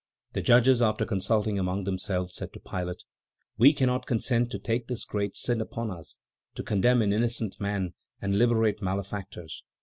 The 0.33 0.41
judges, 0.41 0.81
after 0.81 1.05
consulting 1.05 1.59
among 1.59 1.83
themselves, 1.83 2.33
said 2.33 2.53
to 2.53 2.59
Pilate: 2.59 3.03
"We 3.59 3.71
cannot 3.71 4.07
consent 4.07 4.49
to 4.49 4.57
take 4.57 4.87
this 4.87 5.05
great 5.05 5.35
sin 5.35 5.61
upon 5.61 5.91
us, 5.91 6.17
to 6.55 6.63
condemn 6.63 7.03
an 7.03 7.13
innocent 7.13 7.57
man 7.59 7.93
and 8.19 8.35
liberate 8.35 8.81
malefactors. 8.81 9.61